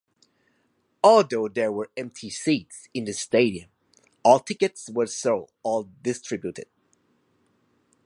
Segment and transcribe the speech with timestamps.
[1.03, 3.69] Although there were empty seats in the stadium,
[4.23, 6.65] all tickets were sold or distributed.